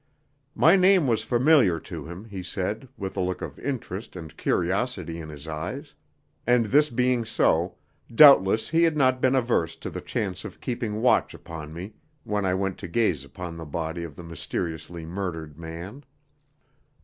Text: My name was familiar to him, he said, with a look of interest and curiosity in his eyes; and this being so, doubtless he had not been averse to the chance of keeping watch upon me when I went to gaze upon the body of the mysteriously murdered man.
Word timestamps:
My 0.55 0.75
name 0.75 1.05
was 1.05 1.21
familiar 1.21 1.79
to 1.81 2.05
him, 2.07 2.25
he 2.25 2.41
said, 2.41 2.87
with 2.97 3.15
a 3.15 3.19
look 3.21 3.43
of 3.43 3.59
interest 3.59 4.15
and 4.15 4.35
curiosity 4.35 5.19
in 5.21 5.29
his 5.29 5.47
eyes; 5.47 5.93
and 6.47 6.65
this 6.65 6.89
being 6.89 7.23
so, 7.23 7.75
doubtless 8.11 8.67
he 8.69 8.81
had 8.81 8.97
not 8.97 9.21
been 9.21 9.35
averse 9.35 9.75
to 9.75 9.91
the 9.91 10.01
chance 10.01 10.43
of 10.43 10.59
keeping 10.59 11.03
watch 11.03 11.35
upon 11.35 11.71
me 11.71 11.93
when 12.23 12.45
I 12.47 12.55
went 12.55 12.79
to 12.79 12.87
gaze 12.87 13.23
upon 13.23 13.57
the 13.57 13.63
body 13.67 14.03
of 14.03 14.15
the 14.15 14.23
mysteriously 14.23 15.05
murdered 15.05 15.59
man. 15.59 16.03